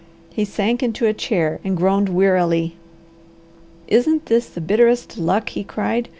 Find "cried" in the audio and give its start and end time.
5.63-6.09